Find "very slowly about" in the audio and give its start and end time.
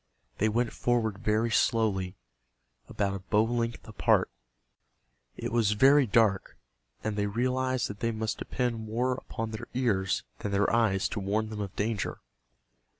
1.19-3.13